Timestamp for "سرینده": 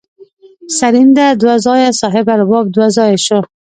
0.77-1.25